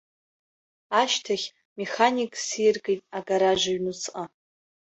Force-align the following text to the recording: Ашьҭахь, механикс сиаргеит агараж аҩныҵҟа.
Ашьҭахь, 1.01 1.47
механикс 1.77 2.39
сиаргеит 2.47 3.01
агараж 3.17 3.61
аҩныҵҟа. 3.71 4.23